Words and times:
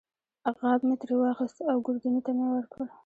غاب 0.59 0.81
مې 0.87 0.95
ترې 1.01 1.15
واخیست 1.17 1.57
او 1.71 1.77
ګوردیني 1.85 2.21
ته 2.25 2.31
مې 2.37 2.45
ورکړ. 2.53 2.85